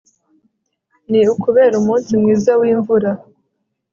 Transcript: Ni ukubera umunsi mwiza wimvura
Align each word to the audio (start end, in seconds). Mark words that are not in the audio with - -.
Ni 1.09 1.21
ukubera 1.33 1.73
umunsi 1.81 2.11
mwiza 2.21 2.51
wimvura 2.61 3.09